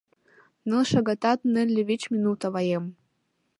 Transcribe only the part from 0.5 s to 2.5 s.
—Ныл шагатат нылле вич минут,